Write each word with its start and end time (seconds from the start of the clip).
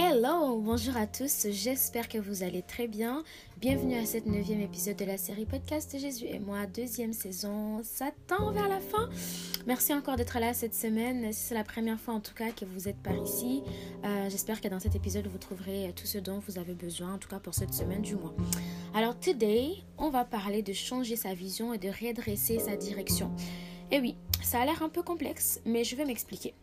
Hello, 0.00 0.60
bonjour 0.60 0.96
à 0.96 1.08
tous, 1.08 1.48
j'espère 1.50 2.08
que 2.08 2.18
vous 2.18 2.44
allez 2.44 2.62
très 2.62 2.86
bien. 2.86 3.24
Bienvenue 3.56 3.96
à 3.96 4.06
cette 4.06 4.26
neuvième 4.26 4.60
épisode 4.60 4.94
de 4.94 5.04
la 5.04 5.18
série 5.18 5.44
Podcast 5.44 5.98
Jésus 5.98 6.26
et 6.26 6.38
moi, 6.38 6.66
deuxième 6.66 7.12
saison, 7.12 7.80
ça 7.82 8.12
tend 8.28 8.52
vers 8.52 8.68
la 8.68 8.78
fin. 8.78 9.08
Merci 9.66 9.92
encore 9.92 10.14
d'être 10.14 10.38
là 10.38 10.54
cette 10.54 10.76
semaine, 10.76 11.32
c'est 11.32 11.56
la 11.56 11.64
première 11.64 11.98
fois 11.98 12.14
en 12.14 12.20
tout 12.20 12.32
cas 12.32 12.52
que 12.52 12.64
vous 12.64 12.86
êtes 12.86 13.02
par 13.02 13.16
ici. 13.16 13.64
Euh, 14.04 14.30
j'espère 14.30 14.60
que 14.60 14.68
dans 14.68 14.78
cet 14.78 14.94
épisode 14.94 15.26
vous 15.26 15.38
trouverez 15.38 15.92
tout 15.96 16.06
ce 16.06 16.18
dont 16.18 16.38
vous 16.46 16.60
avez 16.60 16.74
besoin, 16.74 17.14
en 17.14 17.18
tout 17.18 17.28
cas 17.28 17.40
pour 17.40 17.54
cette 17.54 17.74
semaine 17.74 18.02
du 18.02 18.14
mois. 18.14 18.36
Alors 18.94 19.18
today, 19.18 19.78
on 19.98 20.10
va 20.10 20.24
parler 20.24 20.62
de 20.62 20.72
changer 20.72 21.16
sa 21.16 21.34
vision 21.34 21.74
et 21.74 21.78
de 21.78 21.88
redresser 21.88 22.60
sa 22.60 22.76
direction. 22.76 23.32
Et 23.90 23.98
oui, 23.98 24.14
ça 24.44 24.60
a 24.60 24.64
l'air 24.64 24.80
un 24.84 24.90
peu 24.90 25.02
complexe, 25.02 25.60
mais 25.64 25.82
je 25.82 25.96
vais 25.96 26.04
m'expliquer. 26.04 26.54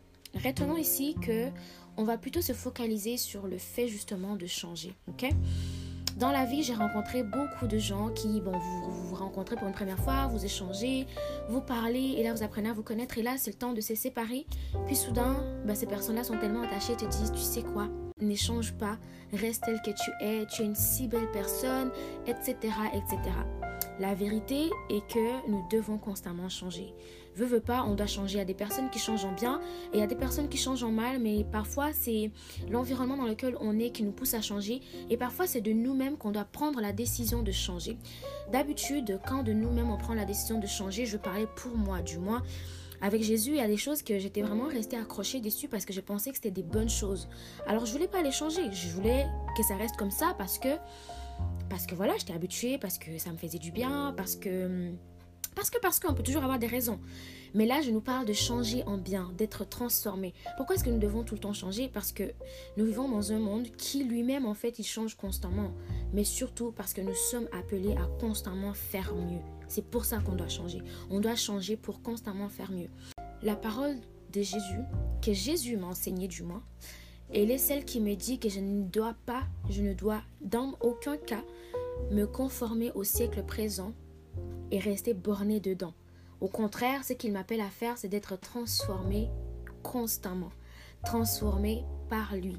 Retenons 0.42 0.76
ici 0.76 1.16
que 1.20 1.50
on 1.96 2.04
va 2.04 2.18
plutôt 2.18 2.42
se 2.42 2.52
focaliser 2.52 3.16
sur 3.16 3.46
le 3.46 3.58
fait 3.58 3.88
justement 3.88 4.36
de 4.36 4.46
changer, 4.46 4.94
ok? 5.08 5.30
Dans 6.16 6.30
la 6.30 6.46
vie, 6.46 6.62
j'ai 6.62 6.72
rencontré 6.72 7.22
beaucoup 7.22 7.66
de 7.66 7.76
gens 7.78 8.08
qui, 8.08 8.40
bon, 8.40 8.58
vous, 8.58 9.08
vous 9.08 9.14
rencontrez 9.14 9.54
pour 9.54 9.68
une 9.68 9.74
première 9.74 9.98
fois, 9.98 10.28
vous 10.28 10.42
échangez, 10.46 11.06
vous 11.50 11.60
parlez, 11.60 12.14
et 12.16 12.22
là 12.22 12.32
vous 12.32 12.42
apprenez 12.42 12.70
à 12.70 12.72
vous 12.72 12.82
connaître, 12.82 13.18
et 13.18 13.22
là 13.22 13.34
c'est 13.36 13.50
le 13.50 13.58
temps 13.58 13.74
de 13.74 13.82
se 13.82 13.94
séparer. 13.94 14.46
Puis 14.86 14.96
soudain, 14.96 15.36
bah, 15.66 15.74
ces 15.74 15.84
personnes-là 15.84 16.24
sont 16.24 16.38
tellement 16.38 16.62
attachées 16.62 16.94
et 16.94 16.96
te 16.96 17.04
disent, 17.04 17.32
tu 17.32 17.40
sais 17.40 17.62
quoi, 17.62 17.88
n'échange 18.18 18.72
pas, 18.72 18.96
reste 19.34 19.64
tel 19.66 19.82
que 19.82 19.90
tu 19.90 20.10
es, 20.24 20.46
tu 20.46 20.62
es 20.62 20.64
une 20.64 20.74
si 20.74 21.06
belle 21.06 21.30
personne, 21.32 21.90
etc., 22.26 22.56
etc. 22.94 23.18
La 23.98 24.14
vérité 24.14 24.70
est 24.88 25.06
que 25.12 25.50
nous 25.50 25.66
devons 25.70 25.98
constamment 25.98 26.48
changer. 26.48 26.94
Veux, 27.36 27.44
veux 27.44 27.60
pas, 27.60 27.84
on 27.84 27.94
doit 27.94 28.06
changer. 28.06 28.36
Il 28.36 28.38
y 28.38 28.42
a 28.42 28.46
des 28.46 28.54
personnes 28.54 28.88
qui 28.88 28.98
changent 28.98 29.26
en 29.26 29.32
bien 29.32 29.60
et 29.92 29.98
il 29.98 30.00
y 30.00 30.02
a 30.02 30.06
des 30.06 30.16
personnes 30.16 30.48
qui 30.48 30.56
changent 30.56 30.82
en 30.82 30.90
mal, 30.90 31.18
mais 31.18 31.44
parfois 31.44 31.92
c'est 31.92 32.30
l'environnement 32.70 33.18
dans 33.18 33.26
lequel 33.26 33.56
on 33.60 33.78
est 33.78 33.90
qui 33.90 34.02
nous 34.02 34.12
pousse 34.12 34.32
à 34.32 34.40
changer 34.40 34.80
et 35.10 35.18
parfois 35.18 35.46
c'est 35.46 35.60
de 35.60 35.72
nous-mêmes 35.72 36.16
qu'on 36.16 36.30
doit 36.30 36.46
prendre 36.50 36.80
la 36.80 36.92
décision 36.92 37.42
de 37.42 37.52
changer. 37.52 37.98
D'habitude, 38.52 39.20
quand 39.26 39.42
de 39.42 39.52
nous-mêmes 39.52 39.90
on 39.90 39.98
prend 39.98 40.14
la 40.14 40.24
décision 40.24 40.58
de 40.58 40.66
changer, 40.66 41.04
je 41.04 41.18
parlais 41.18 41.46
pour 41.56 41.76
moi 41.76 42.00
du 42.00 42.18
moins. 42.18 42.42
Avec 43.02 43.22
Jésus, 43.22 43.50
il 43.50 43.56
y 43.56 43.60
a 43.60 43.66
des 43.66 43.76
choses 43.76 44.02
que 44.02 44.18
j'étais 44.18 44.40
vraiment 44.40 44.68
restée 44.68 44.96
accrochée 44.96 45.40
dessus 45.40 45.68
parce 45.68 45.84
que 45.84 45.92
je 45.92 46.00
pensais 46.00 46.30
que 46.30 46.36
c'était 46.36 46.50
des 46.50 46.62
bonnes 46.62 46.88
choses. 46.88 47.28
Alors 47.66 47.84
je 47.84 47.92
voulais 47.92 48.08
pas 48.08 48.22
les 48.22 48.32
changer, 48.32 48.72
je 48.72 48.88
voulais 48.88 49.26
que 49.56 49.62
ça 49.62 49.76
reste 49.76 49.96
comme 49.96 50.10
ça 50.10 50.34
parce 50.38 50.58
que 50.58 50.68
parce 51.68 51.86
que 51.86 51.94
voilà, 51.94 52.16
j'étais 52.16 52.32
habituée, 52.32 52.78
parce 52.78 52.96
que 52.96 53.18
ça 53.18 53.30
me 53.30 53.36
faisait 53.36 53.58
du 53.58 53.72
bien, 53.72 54.14
parce 54.16 54.36
que... 54.36 54.92
Parce 55.56 55.70
que, 55.70 55.78
parce 55.78 55.98
qu'on 55.98 56.12
peut 56.12 56.22
toujours 56.22 56.44
avoir 56.44 56.58
des 56.58 56.66
raisons. 56.66 57.00
Mais 57.54 57.64
là, 57.64 57.80
je 57.80 57.90
nous 57.90 58.02
parle 58.02 58.26
de 58.26 58.34
changer 58.34 58.84
en 58.84 58.98
bien, 58.98 59.32
d'être 59.38 59.66
transformé. 59.66 60.34
Pourquoi 60.58 60.76
est-ce 60.76 60.84
que 60.84 60.90
nous 60.90 60.98
devons 60.98 61.24
tout 61.24 61.34
le 61.34 61.40
temps 61.40 61.54
changer? 61.54 61.88
Parce 61.88 62.12
que 62.12 62.24
nous 62.76 62.84
vivons 62.84 63.08
dans 63.08 63.32
un 63.32 63.38
monde 63.38 63.66
qui 63.78 64.04
lui-même, 64.04 64.44
en 64.44 64.52
fait, 64.52 64.78
il 64.78 64.84
change 64.84 65.16
constamment. 65.16 65.72
Mais 66.12 66.24
surtout 66.24 66.72
parce 66.72 66.92
que 66.92 67.00
nous 67.00 67.14
sommes 67.14 67.48
appelés 67.52 67.94
à 67.94 68.06
constamment 68.20 68.74
faire 68.74 69.14
mieux. 69.14 69.40
C'est 69.66 69.86
pour 69.86 70.04
ça 70.04 70.18
qu'on 70.18 70.34
doit 70.34 70.48
changer. 70.48 70.82
On 71.08 71.20
doit 71.20 71.36
changer 71.36 71.78
pour 71.78 72.02
constamment 72.02 72.50
faire 72.50 72.70
mieux. 72.70 72.90
La 73.42 73.56
parole 73.56 73.96
de 74.34 74.42
Jésus, 74.42 74.82
que 75.22 75.32
Jésus 75.32 75.78
m'a 75.78 75.86
enseigné 75.86 76.28
du 76.28 76.42
moins, 76.42 76.62
elle 77.32 77.50
est 77.50 77.58
celle 77.58 77.86
qui 77.86 78.00
me 78.00 78.14
dit 78.14 78.38
que 78.38 78.50
je 78.50 78.60
ne 78.60 78.82
dois 78.82 79.16
pas, 79.24 79.44
je 79.70 79.80
ne 79.80 79.94
dois 79.94 80.20
dans 80.42 80.76
aucun 80.80 81.16
cas 81.16 81.42
me 82.10 82.26
conformer 82.26 82.92
au 82.92 83.04
siècle 83.04 83.42
présent 83.42 83.94
et 84.70 84.78
rester 84.78 85.14
borné 85.14 85.60
dedans. 85.60 85.94
Au 86.40 86.48
contraire, 86.48 87.04
ce 87.04 87.12
qu'il 87.12 87.32
m'appelle 87.32 87.60
à 87.60 87.70
faire, 87.70 87.96
c'est 87.96 88.08
d'être 88.08 88.38
transformé 88.38 89.30
constamment, 89.82 90.52
transformé 91.04 91.84
par 92.08 92.34
lui. 92.36 92.58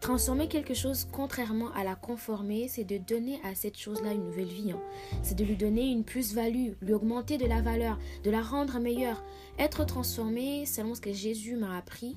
Transformer 0.00 0.46
quelque 0.46 0.74
chose 0.74 1.08
contrairement 1.10 1.72
à 1.72 1.82
la 1.82 1.96
conformer, 1.96 2.68
c'est 2.68 2.84
de 2.84 2.98
donner 2.98 3.40
à 3.44 3.54
cette 3.54 3.76
chose-là 3.76 4.12
une 4.12 4.24
nouvelle 4.24 4.46
vie. 4.46 4.70
Hein. 4.70 4.80
C'est 5.22 5.36
de 5.36 5.44
lui 5.44 5.56
donner 5.56 5.90
une 5.90 6.04
plus-value, 6.04 6.72
lui 6.80 6.92
augmenter 6.94 7.36
de 7.36 7.46
la 7.46 7.60
valeur, 7.60 7.98
de 8.22 8.30
la 8.30 8.40
rendre 8.40 8.78
meilleure. 8.78 9.22
Être 9.58 9.84
transformé, 9.84 10.66
selon 10.66 10.94
ce 10.94 11.00
que 11.00 11.12
Jésus 11.12 11.56
m'a 11.56 11.76
appris, 11.76 12.16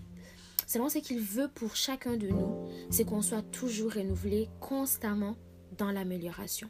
selon 0.67 0.89
ce 0.89 0.99
qu'il 0.99 1.19
veut 1.19 1.49
pour 1.53 1.75
chacun 1.75 2.17
de 2.17 2.27
nous, 2.27 2.69
c'est 2.91 3.03
qu'on 3.03 3.23
soit 3.23 3.41
toujours 3.41 3.93
renouvelé 3.93 4.47
constamment 4.59 5.35
dans 5.77 5.91
l'amélioration. 5.91 6.69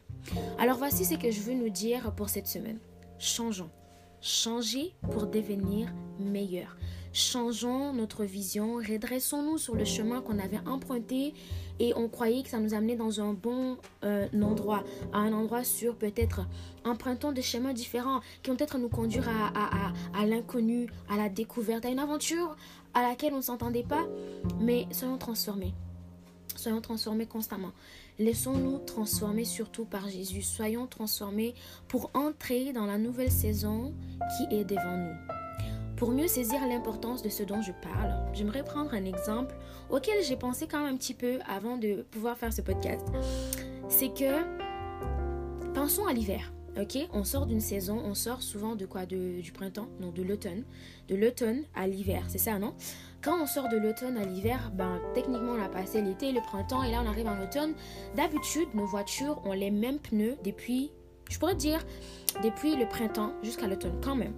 Alors 0.58 0.78
voici 0.78 1.04
ce 1.04 1.14
que 1.14 1.30
je 1.30 1.40
veux 1.40 1.54
nous 1.54 1.70
dire 1.70 2.12
pour 2.14 2.28
cette 2.28 2.46
semaine. 2.46 2.78
Changeons. 3.18 3.70
Changer 4.20 4.94
pour 5.10 5.26
devenir 5.26 5.92
meilleur. 6.20 6.76
Changeons 7.12 7.92
notre 7.92 8.24
vision, 8.24 8.76
redressons-nous 8.76 9.58
sur 9.58 9.74
le 9.74 9.84
chemin 9.84 10.22
qu'on 10.22 10.38
avait 10.38 10.60
emprunté 10.66 11.34
et 11.78 11.92
on 11.94 12.08
croyait 12.08 12.42
que 12.42 12.48
ça 12.48 12.58
nous 12.58 12.72
amenait 12.72 12.96
dans 12.96 13.20
un 13.20 13.34
bon 13.34 13.76
euh, 14.02 14.28
endroit, 14.40 14.82
à 15.12 15.18
un 15.18 15.32
endroit 15.32 15.62
sûr 15.62 15.94
peut-être. 15.96 16.46
Empruntons 16.84 17.32
des 17.32 17.42
chemins 17.42 17.74
différents 17.74 18.20
qui 18.42 18.50
vont 18.50 18.56
peut-être 18.56 18.78
nous 18.78 18.88
conduire 18.88 19.28
à, 19.28 19.48
à, 19.54 19.92
à 20.18 20.24
l'inconnu, 20.24 20.88
à 21.10 21.16
la 21.16 21.28
découverte, 21.28 21.84
à 21.84 21.90
une 21.90 21.98
aventure 21.98 22.56
à 22.94 23.02
laquelle 23.02 23.34
on 23.34 23.38
ne 23.38 23.42
s'entendait 23.42 23.82
pas, 23.82 24.06
mais 24.60 24.86
soyons 24.90 25.18
transformés. 25.18 25.74
Soyons 26.56 26.80
transformés 26.80 27.26
constamment. 27.26 27.72
Laissons-nous 28.18 28.78
transformer 28.80 29.44
surtout 29.44 29.84
par 29.84 30.08
Jésus. 30.08 30.42
Soyons 30.42 30.86
transformés 30.86 31.54
pour 31.88 32.10
entrer 32.14 32.72
dans 32.72 32.86
la 32.86 32.98
nouvelle 32.98 33.30
saison 33.30 33.94
qui 34.36 34.54
est 34.54 34.64
devant 34.64 34.96
nous. 34.96 35.16
Pour 35.96 36.10
mieux 36.10 36.26
saisir 36.26 36.66
l'importance 36.66 37.22
de 37.22 37.28
ce 37.28 37.42
dont 37.44 37.62
je 37.62 37.70
parle, 37.70 38.12
j'aimerais 38.32 38.64
prendre 38.64 38.92
un 38.92 39.04
exemple 39.04 39.54
auquel 39.88 40.22
j'ai 40.24 40.36
pensé 40.36 40.66
quand 40.66 40.80
même 40.80 40.94
un 40.94 40.96
petit 40.96 41.14
peu 41.14 41.38
avant 41.46 41.76
de 41.76 42.02
pouvoir 42.10 42.36
faire 42.36 42.52
ce 42.52 42.60
podcast. 42.60 43.06
C'est 43.88 44.12
que 44.12 44.42
pensons 45.74 46.06
à 46.06 46.12
l'hiver. 46.12 46.52
Ok, 46.80 46.96
on 47.12 47.22
sort 47.22 47.44
d'une 47.44 47.60
saison, 47.60 48.00
on 48.02 48.14
sort 48.14 48.42
souvent 48.42 48.76
de 48.76 48.86
quoi? 48.86 49.04
Du 49.04 49.52
printemps, 49.52 49.88
non, 50.00 50.10
de 50.10 50.22
l'automne. 50.22 50.64
De 51.08 51.14
l'automne 51.14 51.64
à 51.74 51.86
l'hiver, 51.86 52.24
c'est 52.28 52.38
ça, 52.38 52.58
non? 52.58 52.74
Quand 53.22 53.42
on 53.42 53.46
sort 53.46 53.68
de 53.68 53.76
l'automne 53.76 54.16
à 54.16 54.24
l'hiver, 54.24 54.72
ben 54.74 54.98
techniquement 55.12 55.52
on 55.52 55.62
a 55.62 55.68
passé 55.68 56.00
l'été, 56.00 56.32
le 56.32 56.40
printemps, 56.40 56.82
et 56.82 56.90
là 56.90 57.02
on 57.04 57.06
arrive 57.06 57.26
en 57.26 57.42
automne. 57.42 57.74
D'habitude, 58.16 58.68
nos 58.74 58.86
voitures 58.86 59.40
ont 59.44 59.52
les 59.52 59.70
mêmes 59.70 59.98
pneus 59.98 60.36
depuis, 60.44 60.90
je 61.30 61.38
pourrais 61.38 61.54
dire, 61.54 61.84
depuis 62.42 62.74
le 62.74 62.88
printemps 62.88 63.34
jusqu'à 63.42 63.66
l'automne, 63.66 64.00
quand 64.02 64.16
même. 64.16 64.34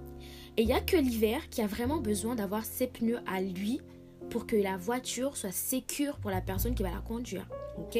Et 0.57 0.63
il 0.63 0.67
n'y 0.67 0.73
a 0.73 0.81
que 0.81 0.97
l'hiver 0.97 1.49
qui 1.49 1.61
a 1.61 1.67
vraiment 1.67 1.97
besoin 1.97 2.35
d'avoir 2.35 2.65
ses 2.65 2.87
pneus 2.87 3.19
à 3.25 3.41
lui 3.41 3.79
pour 4.29 4.47
que 4.47 4.55
la 4.55 4.77
voiture 4.77 5.37
soit 5.37 5.51
sécure 5.51 6.17
pour 6.17 6.31
la 6.31 6.41
personne 6.41 6.75
qui 6.75 6.83
va 6.83 6.91
la 6.91 7.01
conduire. 7.01 7.47
Ok? 7.77 7.97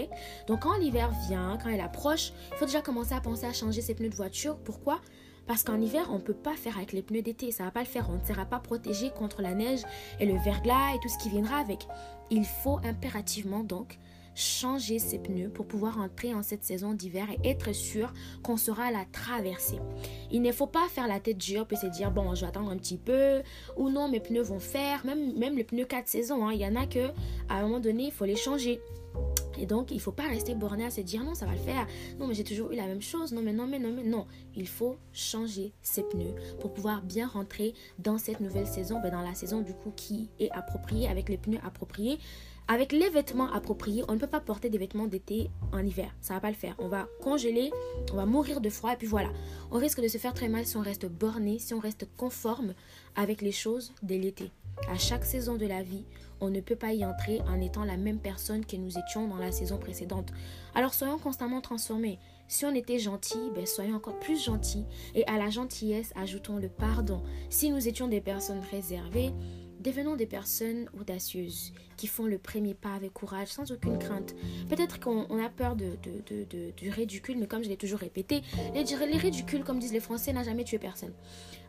Donc 0.47 0.61
quand 0.61 0.77
l'hiver 0.77 1.11
vient, 1.27 1.57
quand 1.61 1.69
elle 1.69 1.81
approche, 1.81 2.31
il 2.51 2.57
faut 2.57 2.65
déjà 2.65 2.81
commencer 2.81 3.13
à 3.13 3.21
penser 3.21 3.45
à 3.45 3.53
changer 3.53 3.81
ses 3.81 3.95
pneus 3.95 4.09
de 4.09 4.15
voiture. 4.15 4.57
Pourquoi? 4.57 5.01
Parce 5.47 5.63
qu'en 5.63 5.79
hiver, 5.79 6.07
on 6.09 6.15
ne 6.15 6.23
peut 6.23 6.33
pas 6.33 6.55
faire 6.55 6.77
avec 6.77 6.91
les 6.91 7.03
pneus 7.03 7.21
d'été. 7.21 7.51
Ça 7.51 7.65
va 7.65 7.71
pas 7.71 7.81
le 7.81 7.85
faire. 7.85 8.09
On 8.09 8.17
ne 8.17 8.25
sera 8.25 8.45
pas 8.45 8.59
protégé 8.59 9.11
contre 9.11 9.41
la 9.41 9.53
neige 9.53 9.81
et 10.19 10.25
le 10.25 10.37
verglas 10.39 10.95
et 10.95 10.99
tout 10.99 11.09
ce 11.09 11.17
qui 11.19 11.29
viendra 11.29 11.57
avec. 11.57 11.87
Il 12.31 12.45
faut 12.45 12.79
impérativement 12.83 13.63
donc 13.63 13.99
changer 14.35 14.99
ses 14.99 15.17
pneus 15.17 15.49
pour 15.49 15.65
pouvoir 15.65 15.99
entrer 15.99 16.33
en 16.33 16.43
cette 16.43 16.63
saison 16.63 16.93
d'hiver 16.93 17.27
et 17.43 17.49
être 17.49 17.73
sûr 17.73 18.13
qu'on 18.43 18.57
sera 18.57 18.91
la 18.91 19.05
traverser. 19.11 19.79
Il 20.31 20.41
ne 20.41 20.51
faut 20.51 20.67
pas 20.67 20.87
faire 20.89 21.07
la 21.07 21.19
tête 21.19 21.37
dure 21.37 21.65
et 21.71 21.75
se 21.75 21.87
dire 21.87 22.11
bon 22.11 22.35
je 22.35 22.41
vais 22.41 22.47
attendre 22.47 22.69
un 22.69 22.77
petit 22.77 22.97
peu 22.97 23.41
ou 23.77 23.89
non 23.89 24.07
mes 24.07 24.19
pneus 24.19 24.43
vont 24.43 24.59
faire 24.59 25.05
même 25.05 25.37
même 25.37 25.55
les 25.57 25.63
pneus 25.63 25.85
4 25.85 26.07
saisons 26.07 26.47
hein. 26.47 26.53
il 26.53 26.59
y 26.59 26.65
en 26.65 26.75
a 26.75 26.85
que 26.85 27.09
à 27.49 27.59
un 27.59 27.61
moment 27.63 27.79
donné 27.79 28.05
il 28.05 28.11
faut 28.11 28.25
les 28.25 28.35
changer. 28.35 28.79
Et 29.57 29.65
donc, 29.65 29.91
il 29.91 29.95
ne 29.95 30.01
faut 30.01 30.11
pas 30.11 30.27
rester 30.27 30.53
borné 30.53 30.85
à 30.85 30.89
se 30.89 31.01
dire 31.01 31.23
non, 31.23 31.33
ça 31.33 31.45
va 31.45 31.53
le 31.53 31.59
faire. 31.59 31.87
Non, 32.19 32.27
mais 32.27 32.33
j'ai 32.33 32.43
toujours 32.43 32.71
eu 32.71 32.75
la 32.75 32.87
même 32.87 33.01
chose. 33.01 33.31
Non, 33.31 33.41
mais 33.41 33.53
non, 33.53 33.67
mais 33.67 33.79
non, 33.79 33.93
mais 33.93 34.03
non. 34.03 34.25
Il 34.55 34.67
faut 34.67 34.97
changer 35.13 35.73
ses 35.81 36.03
pneus 36.03 36.35
pour 36.59 36.73
pouvoir 36.73 37.01
bien 37.01 37.27
rentrer 37.27 37.73
dans 37.99 38.17
cette 38.17 38.39
nouvelle 38.41 38.67
saison, 38.67 38.99
ben 39.01 39.11
dans 39.11 39.21
la 39.21 39.33
saison 39.33 39.61
du 39.61 39.73
coup 39.73 39.91
qui 39.95 40.29
est 40.39 40.51
appropriée, 40.51 41.07
avec 41.07 41.29
les 41.29 41.37
pneus 41.37 41.59
appropriés. 41.65 42.19
Avec 42.67 42.91
les 42.91 43.09
vêtements 43.09 43.51
appropriés, 43.53 44.03
on 44.07 44.13
ne 44.13 44.17
peut 44.17 44.25
pas 44.25 44.39
porter 44.39 44.71
des 44.71 44.79
vêtements 44.79 45.05
d'été 45.05 45.51
en 45.71 45.85
hiver. 45.85 46.15
Ça 46.19 46.33
va 46.33 46.39
pas 46.39 46.49
le 46.49 46.55
faire. 46.55 46.75
On 46.79 46.87
va 46.87 47.07
congeler, 47.21 47.71
on 48.11 48.15
va 48.15 48.25
mourir 48.25 48.59
de 48.59 48.71
froid 48.71 48.93
et 48.93 48.95
puis 48.95 49.05
voilà. 49.05 49.29
On 49.69 49.77
risque 49.77 50.01
de 50.01 50.07
se 50.07 50.17
faire 50.17 50.33
très 50.33 50.49
mal 50.49 50.65
si 50.65 50.75
on 50.75 50.81
reste 50.81 51.05
borné, 51.05 51.59
si 51.59 51.75
on 51.75 51.79
reste 51.79 52.07
conforme 52.17 52.73
avec 53.15 53.43
les 53.43 53.51
choses 53.51 53.93
de 54.01 54.15
l'été. 54.15 54.51
À 54.89 54.97
chaque 54.97 55.25
saison 55.25 55.57
de 55.57 55.67
la 55.67 55.83
vie, 55.83 56.05
on 56.41 56.49
ne 56.49 56.59
peut 56.59 56.75
pas 56.75 56.93
y 56.93 57.05
entrer 57.05 57.39
en 57.41 57.61
étant 57.61 57.85
la 57.85 57.97
même 57.97 58.19
personne 58.19 58.65
que 58.65 58.75
nous 58.75 58.97
étions 58.97 59.27
dans 59.27 59.37
la 59.37 59.51
saison 59.51 59.77
précédente. 59.77 60.31
Alors 60.73 60.95
soyons 60.95 61.19
constamment 61.19 61.61
transformés. 61.61 62.19
Si 62.47 62.65
on 62.65 62.75
était 62.75 62.99
gentil, 62.99 63.51
ben 63.53 63.65
soyons 63.65 63.95
encore 63.95 64.19
plus 64.19 64.43
gentils. 64.43 64.85
Et 65.13 65.25
à 65.27 65.37
la 65.37 65.49
gentillesse, 65.49 66.11
ajoutons 66.15 66.57
le 66.57 66.69
pardon. 66.69 67.21
Si 67.49 67.69
nous 67.69 67.87
étions 67.87 68.07
des 68.07 68.21
personnes 68.21 68.61
réservées, 68.71 69.31
devenons 69.85 70.15
des 70.15 70.25
personnes 70.25 70.89
audacieuses 70.99 71.71
qui 71.95 72.07
font 72.07 72.25
le 72.25 72.39
premier 72.39 72.73
pas 72.73 72.93
avec 72.93 73.13
courage, 73.13 73.49
sans 73.49 73.71
aucune 73.71 73.99
crainte. 73.99 74.35
Peut-être 74.67 74.99
qu'on 74.99 75.43
a 75.43 75.49
peur 75.49 75.75
de, 75.75 75.91
du 76.75 76.89
ridicule, 76.89 77.37
mais 77.37 77.47
comme 77.47 77.63
je 77.63 77.69
l'ai 77.69 77.77
toujours 77.77 77.99
répété, 77.99 78.41
les, 78.73 78.83
les 78.83 79.17
ridicules, 79.17 79.63
comme 79.63 79.79
disent 79.79 79.93
les 79.93 79.99
Français, 79.99 80.33
n'a 80.33 80.43
jamais 80.43 80.63
tué 80.63 80.79
personne. 80.79 81.13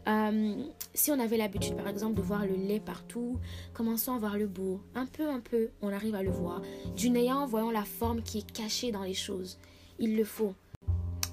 Euh, 0.09 0.55
si 0.95 1.11
on 1.11 1.21
avait 1.21 1.37
l'habitude, 1.37 1.77
par 1.77 1.89
exemple, 1.89 2.15
de 2.15 2.23
voir 2.23 2.47
le 2.47 2.55
lait 2.55 2.81
partout, 2.81 3.39
commençons 3.75 4.15
à 4.15 4.19
voir 4.19 4.39
le 4.39 4.47
beau. 4.47 4.81
Un 4.95 5.07
peu, 5.07 5.29
un 5.29 5.41
peu, 5.41 5.69
on 5.83 5.93
arrive 5.93 6.15
à 6.15 6.23
le 6.23 6.31
voir. 6.31 6.63
Du 6.97 7.11
néant, 7.11 7.47
voyons 7.47 7.71
la 7.71 7.85
forme 7.85 8.23
qui 8.23 8.39
est 8.39 8.53
cachée 8.53 8.93
dans 8.93 9.03
les 9.03 9.15
choses. 9.15 9.59
Il 9.99 10.17
le 10.17 10.25
faut. 10.25 10.55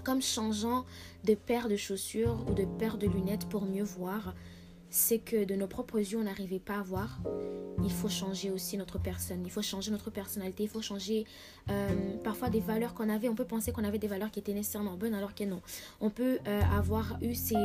Comme 0.04 0.22
changeant 0.22 0.86
de 1.24 1.34
paire 1.34 1.70
de 1.70 1.78
chaussures 1.78 2.44
ou 2.50 2.54
de 2.54 2.66
paire 2.66 2.98
de 2.98 3.08
lunettes 3.08 3.48
pour 3.48 3.64
mieux 3.66 3.84
voir, 3.84 4.34
c'est 4.94 5.18
que 5.18 5.44
de 5.44 5.56
nos 5.56 5.66
propres 5.66 5.98
yeux, 5.98 6.20
on 6.20 6.24
n'arrivait 6.24 6.60
pas 6.60 6.78
à 6.78 6.84
voir. 6.84 7.20
Il 7.84 7.92
faut 7.92 8.10
changer 8.10 8.52
aussi 8.52 8.78
notre 8.78 9.00
personne, 9.00 9.42
il 9.44 9.50
faut 9.50 9.64
changer 9.64 9.90
notre 9.90 10.12
personnalité, 10.12 10.64
il 10.64 10.70
faut 10.70 10.84
changer 10.84 11.26
euh, 11.72 12.16
parfois 12.24 12.52
des 12.52 12.60
valeurs 12.60 12.94
qu'on 12.94 13.10
avait. 13.10 13.28
On 13.28 13.34
peut 13.34 13.44
penser 13.44 13.72
qu'on 13.72 13.84
avait 13.84 13.98
des 13.98 14.08
valeurs 14.08 14.30
qui 14.30 14.38
étaient 14.38 14.54
nécessairement 14.54 14.96
bonnes 14.96 15.16
alors 15.16 15.34
que 15.34 15.46
non. 15.46 15.62
On 16.00 16.12
peut 16.12 16.38
euh, 16.48 16.62
avoir 16.78 17.18
eu 17.24 17.34
ces, 17.34 17.56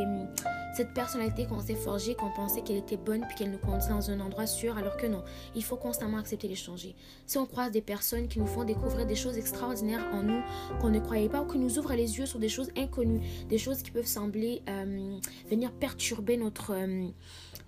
cette 0.75 0.95
personnalité 0.95 1.47
qu'on 1.47 1.61
s'est 1.61 1.75
forgée, 1.75 2.15
qu'on 2.15 2.31
pensait 2.31 2.63
qu'elle 2.63 2.77
était 2.77 2.97
bonne 2.97 3.25
puis 3.27 3.37
qu'elle 3.37 3.51
nous 3.51 3.59
conduit 3.59 3.89
dans 3.89 4.11
un 4.11 4.21
endroit 4.21 4.47
sûr 4.47 4.77
alors 4.79 4.97
que 4.97 5.07
non. 5.07 5.23
Il 5.55 5.65
faut 5.65 5.77
constamment 5.77 6.19
accepter 6.19 6.49
les 6.49 6.55
changer. 6.55 6.95
Si 7.27 7.39
on 7.39 7.47
croise 7.47 7.71
des 7.71 7.81
personnes 7.81 8.29
qui 8.29 8.39
nous 8.39 8.47
font 8.47 8.65
découvrir 8.65 9.07
des 9.07 9.17
choses 9.17 9.39
extraordinaires 9.39 10.07
en 10.13 10.23
nous 10.23 10.43
qu'on 10.81 10.91
ne 10.91 11.01
croyait 11.01 11.29
pas 11.29 11.43
ou 11.43 11.47
qui 11.47 11.59
nous 11.59 11.79
ouvrent 11.79 11.95
les 11.95 12.19
yeux 12.19 12.27
sur 12.27 12.39
des 12.39 12.49
choses 12.49 12.71
inconnues, 12.77 13.21
des 13.49 13.59
choses 13.59 13.83
qui 13.83 13.91
peuvent 13.91 14.07
sembler 14.07 14.63
euh, 14.69 15.19
venir 15.51 15.73
perturber 15.73 16.37
notre 16.37 16.75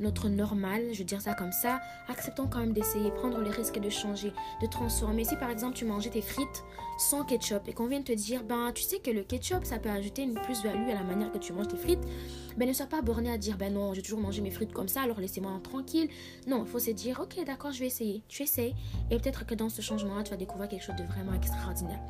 notre 0.00 0.28
normal, 0.28 0.88
je 0.92 0.98
veux 0.98 1.04
dire 1.04 1.20
ça 1.20 1.34
comme 1.34 1.52
ça, 1.52 1.80
acceptons 2.08 2.48
quand 2.48 2.58
même 2.58 2.72
d'essayer, 2.72 3.10
prendre 3.10 3.38
le 3.38 3.50
risque 3.50 3.78
de 3.78 3.90
changer, 3.90 4.32
de 4.60 4.66
transformer. 4.66 5.24
Si 5.24 5.36
par 5.36 5.50
exemple 5.50 5.76
tu 5.76 5.84
mangeais 5.84 6.10
tes 6.10 6.22
frites 6.22 6.64
sans 6.98 7.24
ketchup 7.24 7.68
et 7.68 7.72
qu'on 7.72 7.86
vient 7.86 8.02
te 8.02 8.12
dire, 8.12 8.42
ben 8.42 8.72
tu 8.74 8.82
sais 8.82 8.98
que 8.98 9.10
le 9.10 9.22
ketchup 9.22 9.64
ça 9.64 9.78
peut 9.78 9.90
ajouter 9.90 10.22
une 10.22 10.34
plus-value 10.34 10.90
à 10.90 10.94
la 10.94 11.02
manière 11.02 11.30
que 11.30 11.38
tu 11.38 11.52
manges 11.52 11.68
tes 11.68 11.76
frites, 11.76 12.00
ben 12.56 12.66
ne 12.66 12.72
sois 12.72 12.86
pas 12.86 13.02
borné 13.02 13.30
à 13.30 13.38
dire, 13.38 13.56
ben 13.56 13.72
non, 13.72 13.94
j'ai 13.94 14.02
toujours 14.02 14.20
mangé 14.20 14.40
mes 14.40 14.50
frites 14.50 14.72
comme 14.72 14.88
ça, 14.88 15.02
alors 15.02 15.20
laissez-moi 15.20 15.60
tranquille. 15.62 16.08
Non, 16.46 16.64
il 16.64 16.70
faut 16.70 16.78
se 16.78 16.90
dire, 16.90 17.20
ok 17.22 17.44
d'accord, 17.44 17.72
je 17.72 17.80
vais 17.80 17.86
essayer. 17.86 18.22
Tu 18.28 18.42
essayes 18.42 18.74
et 19.10 19.18
peut-être 19.18 19.46
que 19.46 19.54
dans 19.54 19.68
ce 19.68 19.82
changement-là, 19.82 20.22
tu 20.22 20.30
vas 20.30 20.36
découvrir 20.36 20.68
quelque 20.68 20.84
chose 20.84 20.96
de 20.96 21.04
vraiment 21.04 21.34
extraordinaire. 21.34 22.00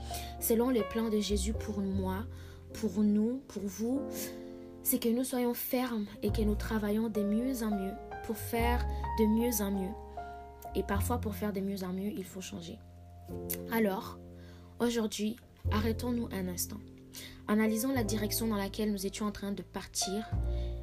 Selon 0.41 0.71
les 0.71 0.83
plans 0.83 1.09
de 1.09 1.19
Jésus 1.19 1.53
pour 1.53 1.81
moi, 1.81 2.25
pour 2.73 3.03
nous, 3.03 3.43
pour 3.49 3.63
vous, 3.65 4.01
c'est 4.91 4.99
que 4.99 5.09
nous 5.09 5.23
soyons 5.23 5.55
fermes 5.55 6.07
et 6.21 6.33
que 6.33 6.43
nous 6.43 6.57
travaillons 6.57 7.09
de 7.09 7.23
mieux 7.23 7.63
en 7.63 7.71
mieux 7.71 7.93
pour 8.27 8.37
faire 8.37 8.85
de 9.21 9.25
mieux 9.25 9.63
en 9.63 9.71
mieux. 9.71 9.95
Et 10.75 10.83
parfois, 10.83 11.19
pour 11.19 11.37
faire 11.37 11.53
de 11.53 11.61
mieux 11.61 11.85
en 11.85 11.93
mieux, 11.93 12.11
il 12.11 12.25
faut 12.25 12.41
changer. 12.41 12.77
Alors, 13.71 14.19
aujourd'hui, 14.81 15.37
arrêtons-nous 15.71 16.29
un 16.33 16.49
instant. 16.49 16.79
Analysons 17.47 17.93
la 17.93 18.03
direction 18.03 18.49
dans 18.49 18.57
laquelle 18.57 18.91
nous 18.91 19.07
étions 19.07 19.27
en 19.27 19.31
train 19.31 19.53
de 19.53 19.63
partir 19.63 20.29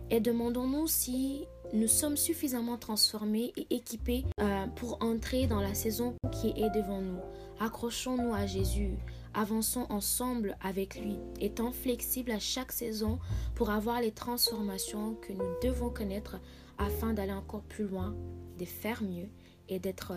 et 0.09 0.21
demandons-nous 0.21 0.87
si 0.87 1.43
nous 1.73 1.89
sommes 1.89 2.15
suffisamment 2.15 2.77
transformés 2.77 3.51
et 3.57 3.67
équipés 3.75 4.23
euh, 4.39 4.67
pour 4.67 5.03
entrer 5.03 5.47
dans 5.47 5.59
la 5.59 5.73
saison 5.73 6.15
qui 6.31 6.51
est 6.51 6.69
devant 6.69 7.01
nous. 7.01 7.19
Accrochons-nous 7.59 8.33
à 8.33 8.45
Jésus, 8.45 8.95
Avançons 9.37 9.85
ensemble 9.89 10.57
avec 10.61 10.99
lui, 10.99 11.19
étant 11.39 11.71
flexibles 11.71 12.31
à 12.31 12.39
chaque 12.39 12.71
saison 12.71 13.19
pour 13.53 13.69
avoir 13.69 14.01
les 14.01 14.11
transformations 14.11 15.13
que 15.13 15.31
nous 15.31 15.45
devons 15.61 15.91
connaître 15.91 16.37
afin 16.79 17.13
d'aller 17.13 17.33
encore 17.33 17.61
plus 17.61 17.85
loin, 17.85 18.15
de 18.57 18.65
faire 18.65 19.03
mieux 19.03 19.29
et 19.69 19.77
d'être 19.77 20.13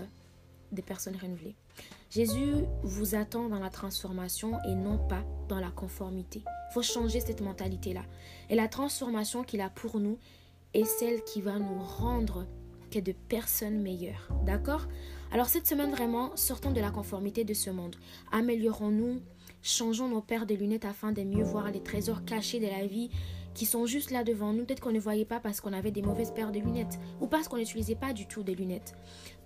des 0.72 0.80
personnes 0.80 1.18
renouvelées. 1.20 1.54
Jésus 2.08 2.64
vous 2.82 3.14
attend 3.14 3.50
dans 3.50 3.58
la 3.58 3.68
transformation 3.68 4.58
et 4.66 4.74
non 4.74 4.96
pas 4.96 5.22
dans 5.48 5.60
la 5.60 5.70
conformité. 5.70 6.42
Il 6.70 6.72
faut 6.72 6.80
changer 6.80 7.20
cette 7.20 7.42
mentalité-là. 7.42 8.06
Et 8.48 8.54
la 8.54 8.68
transformation 8.68 9.44
qu'il 9.44 9.60
a 9.60 9.68
pour 9.68 10.00
nous 10.00 10.18
est 10.72 10.86
celle 10.86 11.22
qui 11.24 11.42
va 11.42 11.58
nous 11.58 11.78
rendre 11.78 12.46
que 12.90 12.98
de 12.98 13.12
personnes 13.12 13.82
meilleures. 13.82 14.28
D'accord? 14.46 14.86
Alors 15.32 15.48
cette 15.48 15.66
semaine 15.66 15.92
vraiment, 15.92 16.32
sortons 16.36 16.72
de 16.72 16.80
la 16.80 16.90
conformité 16.90 17.44
de 17.44 17.54
ce 17.54 17.70
monde. 17.70 17.94
Améliorons-nous, 18.32 19.20
changeons 19.62 20.08
nos 20.08 20.20
paires 20.20 20.46
de 20.46 20.54
lunettes 20.54 20.84
afin 20.84 21.12
de 21.12 21.22
mieux 21.22 21.44
voir 21.44 21.70
les 21.70 21.82
trésors 21.82 22.24
cachés 22.24 22.60
de 22.60 22.66
la 22.66 22.86
vie 22.86 23.10
qui 23.54 23.66
sont 23.66 23.86
juste 23.86 24.10
là 24.10 24.24
devant 24.24 24.52
nous. 24.52 24.64
Peut-être 24.64 24.80
qu'on 24.80 24.92
ne 24.92 25.00
voyait 25.00 25.24
pas 25.24 25.40
parce 25.40 25.60
qu'on 25.60 25.72
avait 25.72 25.90
des 25.90 26.02
mauvaises 26.02 26.30
paires 26.30 26.52
de 26.52 26.60
lunettes 26.60 26.98
ou 27.20 27.26
parce 27.26 27.48
qu'on 27.48 27.56
n'utilisait 27.56 27.94
pas 27.94 28.12
du 28.12 28.26
tout 28.26 28.42
des 28.42 28.54
lunettes. 28.54 28.94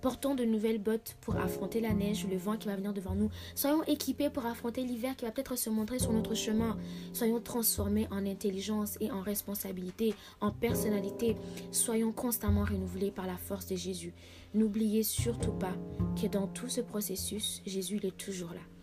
Portons 0.01 0.35
de 0.35 0.45
nouvelles 0.45 0.79
bottes 0.79 1.17
pour 1.23 1.37
affronter 1.37 1.81
la 1.81 1.95
neige, 1.95 2.27
le 2.31 2.37
vent 2.37 2.59
qui 2.59 2.69
va 2.69 2.77
venir 2.77 2.93
devant 2.93 3.15
nous. 3.15 3.31
Soyons 3.55 3.83
équipés 3.85 4.29
pour 4.29 4.45
affronter 4.45 4.85
l'hiver 4.85 5.17
qui 5.17 5.25
va 5.25 5.31
peut-être 5.31 5.57
se 5.57 5.71
montrer 5.71 5.99
sur 5.99 6.13
notre 6.13 6.35
chemin. 6.35 6.77
Soyons 7.15 7.41
transformés 7.41 8.07
en 8.11 8.27
intelligence 8.27 8.99
et 9.01 9.11
en 9.11 9.23
responsabilité, 9.23 10.15
en 10.43 10.51
personnalité. 10.51 11.37
Soyons 11.73 12.13
constamment 12.13 12.65
renouvelés 12.65 13.11
par 13.11 13.27
la 13.27 13.39
force 13.39 13.67
de 13.67 13.77
Jésus. 13.77 14.13
N'oubliez 14.53 15.03
surtout 15.03 15.53
pas 15.53 15.75
que 16.21 16.27
dans 16.27 16.47
tout 16.49 16.69
ce 16.69 16.83
processus, 16.83 17.63
Jésus 17.65 17.99
est 18.03 18.17
toujours 18.17 18.51
là. 18.51 18.74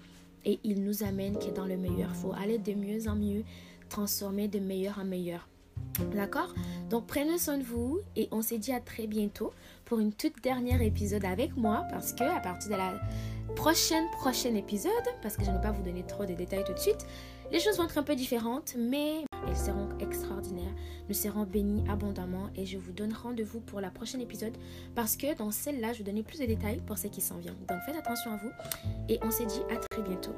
Et 0.45 0.59
il 0.63 0.83
nous 0.83 1.03
amène 1.03 1.37
que 1.37 1.51
dans 1.51 1.65
le 1.65 1.77
meilleur. 1.77 2.09
Il 2.09 2.21
faut 2.21 2.33
aller 2.33 2.57
de 2.57 2.73
mieux 2.73 3.07
en 3.07 3.15
mieux, 3.15 3.43
transformer 3.89 4.47
de 4.47 4.59
meilleur 4.59 4.99
en 4.99 5.05
meilleur. 5.05 5.47
D'accord? 6.13 6.53
Donc 6.89 7.07
prenez 7.07 7.37
soin 7.37 7.57
de 7.57 7.63
vous 7.63 7.99
et 8.15 8.27
on 8.31 8.41
se 8.41 8.55
dit 8.55 8.71
à 8.71 8.79
très 8.79 9.07
bientôt 9.07 9.51
pour 9.85 9.99
une 9.99 10.13
toute 10.13 10.41
dernière 10.41 10.81
épisode 10.81 11.25
avec 11.25 11.55
moi 11.57 11.85
parce 11.89 12.13
que 12.13 12.23
à 12.23 12.39
partir 12.39 12.71
de 12.71 12.75
la 12.75 12.93
prochaine 13.55 14.09
prochaine 14.11 14.55
épisode, 14.55 14.91
parce 15.21 15.37
que 15.37 15.43
je 15.43 15.51
ne 15.51 15.55
vais 15.55 15.61
pas 15.61 15.71
vous 15.71 15.83
donner 15.83 16.03
trop 16.03 16.25
de 16.25 16.33
détails 16.33 16.63
tout 16.63 16.73
de 16.73 16.79
suite, 16.79 17.05
les 17.51 17.59
choses 17.59 17.77
vont 17.77 17.85
être 17.85 17.97
un 17.97 18.03
peu 18.03 18.15
différentes, 18.15 18.75
mais 18.77 19.25
elles 19.47 19.57
seront 19.57 19.89
extraordinaires. 19.99 20.73
Nous 21.07 21.15
serons 21.15 21.43
bénis 21.43 21.83
abondamment 21.89 22.49
et 22.55 22.65
je 22.65 22.77
vous 22.77 22.91
donne 22.91 23.13
rendez-vous 23.13 23.59
pour 23.59 23.81
la 23.81 23.89
prochaine 23.89 24.21
épisode 24.21 24.57
parce 24.95 25.15
que 25.15 25.35
dans 25.37 25.51
celle-là, 25.51 25.93
je 25.93 25.99
vais 25.99 26.05
donner 26.05 26.23
plus 26.23 26.39
de 26.39 26.45
détails 26.45 26.81
pour 26.85 26.97
ce 26.97 27.07
qui 27.07 27.21
s'en 27.21 27.37
vient. 27.37 27.55
Donc 27.67 27.79
faites 27.85 27.95
attention 27.95 28.31
à 28.31 28.37
vous 28.37 28.51
et 29.09 29.19
on 29.21 29.31
se 29.31 29.43
dit 29.43 29.61
à 29.69 29.77
très 29.77 30.01
bientôt. 30.01 30.33